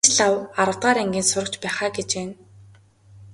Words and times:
Энэ 0.07 0.11
ч 0.15 0.17
лав 0.19 0.35
аравдугаар 0.61 0.97
ангийн 1.03 1.25
сурагч 1.29 1.55
байх 1.61 1.77
аа 1.83 1.89
гэж 1.97 2.09
байна. 2.17 2.33